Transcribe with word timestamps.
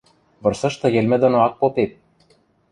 Вырсышты 0.43 0.87
йӹлмӹ 0.95 1.17
доно 1.23 1.37
ак 1.47 1.53
попеп. 1.61 1.91